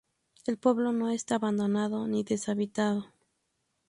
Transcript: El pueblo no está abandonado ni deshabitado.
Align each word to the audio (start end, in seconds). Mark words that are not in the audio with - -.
El 0.47 0.57
pueblo 0.57 0.93
no 0.93 1.11
está 1.11 1.35
abandonado 1.35 2.07
ni 2.07 2.23
deshabitado. 2.23 3.05